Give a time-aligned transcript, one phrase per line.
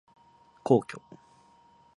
[0.63, 0.97] 皇居